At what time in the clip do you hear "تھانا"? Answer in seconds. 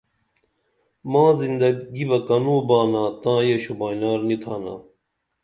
4.43-4.75